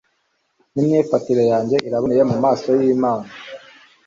[0.73, 3.29] n'imyifatire yanjye iraboneye mu maso y'imana